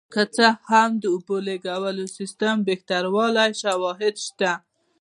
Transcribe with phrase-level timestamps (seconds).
[0.13, 4.51] که څه هم د اوبو لګونې سیستم بهتروالی شواهد شته